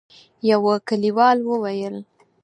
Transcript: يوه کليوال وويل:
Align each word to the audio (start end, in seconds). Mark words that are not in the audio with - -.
يوه 0.49 0.73
کليوال 0.87 1.37
وويل: 1.47 1.95